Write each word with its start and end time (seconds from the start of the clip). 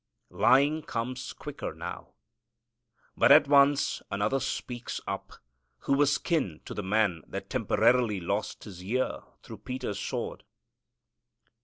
Lying 0.33 0.81
comes 0.81 1.31
quicker 1.31 1.75
now. 1.75 2.13
But 3.15 3.31
at 3.31 3.47
once 3.47 4.01
another 4.09 4.39
speaks 4.39 4.99
up, 5.05 5.33
who 5.81 5.93
was 5.93 6.17
kin 6.17 6.59
to 6.65 6.73
the 6.73 6.81
man 6.81 7.21
that 7.27 7.51
temporarily 7.51 8.19
lost 8.19 8.63
his 8.63 8.83
ear 8.83 9.21
through 9.43 9.59
Peter's 9.59 9.99
sword. 9.99 10.43